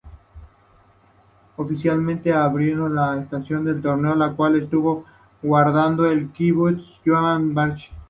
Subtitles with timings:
[1.57, 5.05] Oficialmente abriendo la estación de torneo, el cual estuvo
[5.43, 7.91] aguantado en Kibbutz Yad Mordechai.